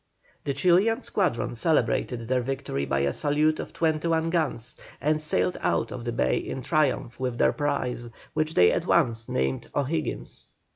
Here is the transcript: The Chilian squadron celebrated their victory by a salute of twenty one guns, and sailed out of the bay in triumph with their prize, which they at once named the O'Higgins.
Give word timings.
The 0.45 0.53
Chilian 0.53 1.03
squadron 1.03 1.53
celebrated 1.53 2.21
their 2.21 2.41
victory 2.41 2.87
by 2.87 3.01
a 3.01 3.13
salute 3.13 3.59
of 3.59 3.71
twenty 3.71 4.07
one 4.07 4.31
guns, 4.31 4.75
and 4.99 5.21
sailed 5.21 5.57
out 5.61 5.91
of 5.91 6.05
the 6.05 6.11
bay 6.11 6.37
in 6.37 6.63
triumph 6.63 7.19
with 7.19 7.37
their 7.37 7.53
prize, 7.53 8.09
which 8.33 8.55
they 8.55 8.71
at 8.71 8.87
once 8.87 9.29
named 9.29 9.67
the 9.71 9.81
O'Higgins. 9.81 10.53